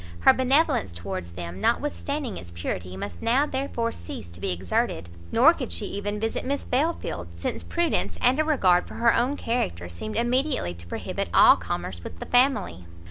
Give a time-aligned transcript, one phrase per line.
[0.21, 5.53] Her benevolence towards them, notwithstanding its purity, must now therefore cease to be exerted; nor
[5.53, 9.87] could she even visit Miss Belfield, since prudence, and a regard for her own character,
[9.87, 12.85] seemed immediately to prohibit all commerce with the family.